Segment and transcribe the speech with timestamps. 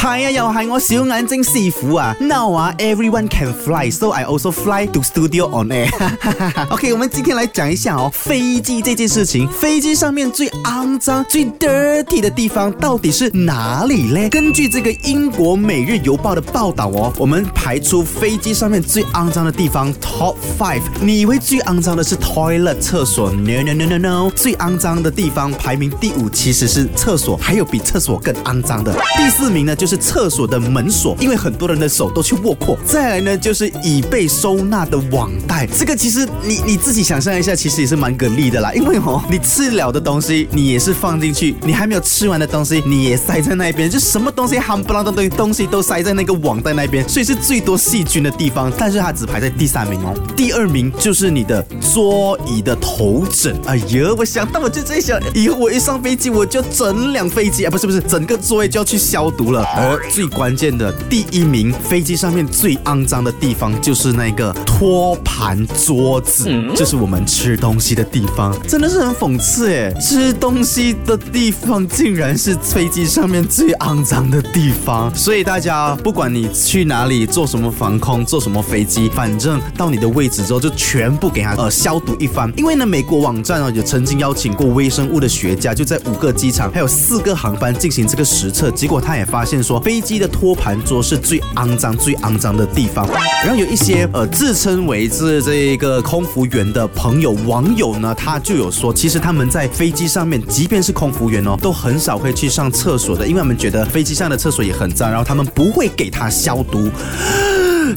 [0.00, 2.16] 系啊，又系我小眼睛师傅啊。
[2.18, 5.90] Now, everyone can fly, so I also fly to studio on air.
[5.90, 6.66] 哈哈哈。
[6.72, 9.46] OK，我们今天来讲一下哦，飞机这件事情。
[9.50, 14.26] 飞机上面最肮脏、最 dirty 的地方到底是哪里呢？
[14.30, 20.80] 根据这个英国每日邮报的报道哦，我们排出飞机上面最肮脏的地方 Top Five。
[21.02, 24.30] 你为最肮脏的是 toilet 厕所？No, no, no, no, no。
[24.34, 28.94] 最肮脏的地方排名第五其实是厕所，还有比厕所更肮脏的。
[29.18, 29.89] 第四名呢就是。
[29.90, 32.78] 是厕所的门锁，因为很多人的手都去握过。
[32.86, 38.72] 再来呢，就是椅背收纳的网袋，这个其实你你自己想象一下，其实也是蛮给力的啦。
[38.72, 48.70] 因为哦，你吃了的东西你也是放进去，你还没有吃完的东西你也塞在那边，就什么东西哈不拉东西东西都塞在那个网袋那边，所以是最多细菌的地方。
[48.78, 51.60] 但是它只排在第三名哦，第二名就是你的
[51.92, 53.56] 桌椅的头枕。
[53.66, 53.84] 哎呀，
[54.16, 59.66] 我想到我就在想，以后我一上飞机我就整两飞机啊，不是不是，整个座位就要去消毒了。
[59.82, 66.44] 而最关键的第一名，飞机上面最肮脏的地方就是那个托盘桌子，
[66.76, 75.10] 就是我们吃东西的地方，真的是很讽刺哎，吃东西的地方竟然是飞机上面最肮脏的地方。
[75.16, 82.52] 所以大家不管你去哪里坐什么防空，坐什么飞机，反正到你的位置之后就全部给它呃消毒一番。
[82.58, 89.58] 因为呢，美国网站啊也曾经邀请过微生物的学家，就在五个机场还有四个航班进行这个实测，结果他也发现。
[89.78, 93.06] 飞机的托盘桌是最肮脏、最肮脏的地方。
[93.44, 106.88] 然后有一些呃自称为是这个空服员的朋友、网友呢，他就有说，其实他们在飞机上面，即便是空服员哦，都很少会去上厕所的，因为他们觉得飞机上的厕所也很脏，然后他们不会给它消毒。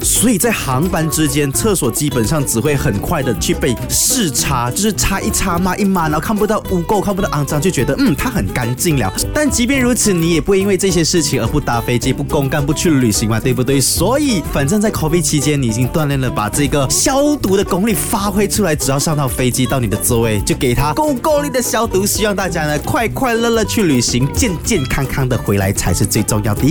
[0.01, 9.11] 所以在航班之间，厕所基本上只会很快的去被视擦，就是擦一擦嘛，一抹，然后看不到污垢，看不到肮脏，就觉得嗯，它很干净了。
[9.33, 13.79] 但即便如此，你也不会因为这些事情而不搭飞机、不公干、不去旅行嘛，对不对？
[13.79, 22.05] 所以，反正在 c 咖啡期间，你已经锻炼了把这个消毒的功力发挥出来，只要上到飞机到你的座位，就给它够够力的消毒。
[22.05, 26.63] 希望大家呢快快乐乐去旅行，健健康康的回来才是最重要的。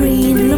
[0.00, 0.49] green